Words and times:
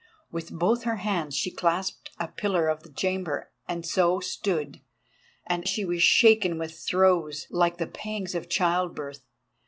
With 0.31 0.49
both 0.57 0.81
her 0.81 0.95
hands 0.95 1.35
she 1.37 1.51
clasped 1.51 2.09
a 2.19 2.27
pillar 2.27 2.67
of 2.69 2.81
the 2.81 2.91
chamber, 2.91 3.51
and 3.67 3.85
so 3.85 4.19
stood, 4.19 4.81
and 5.45 5.67
she 5.67 5.85
was 5.85 6.01
shaken 6.01 6.57
with 6.57 6.71
throes 6.75 7.45
like 7.51 7.77
the 7.77 7.85
pangs 7.85 8.33
of 8.33 8.49
childbirth. 8.49 9.19